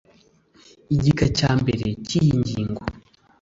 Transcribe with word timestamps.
Igika 0.95 1.25
cya 1.37 1.51
mbere 1.61 1.85
cy 2.05 2.13
iyi 2.21 2.33
ngingo 2.41 2.81